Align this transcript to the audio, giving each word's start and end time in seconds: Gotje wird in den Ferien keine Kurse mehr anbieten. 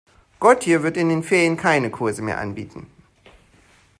Gotje 0.39 0.81
wird 0.81 0.97
in 0.97 1.09
den 1.09 1.21
Ferien 1.21 1.57
keine 1.57 1.91
Kurse 1.91 2.23
mehr 2.23 2.39
anbieten. 2.39 2.87